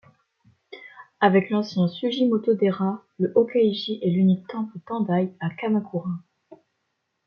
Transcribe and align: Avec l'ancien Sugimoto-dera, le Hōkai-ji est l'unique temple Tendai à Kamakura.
Avec 1.19 1.51
l'ancien 1.51 1.87
Sugimoto-dera, 1.87 3.03
le 3.19 3.31
Hōkai-ji 3.33 3.99
est 4.01 4.09
l'unique 4.09 4.47
temple 4.47 4.79
Tendai 4.87 5.31
à 5.39 5.51
Kamakura. 5.51 6.09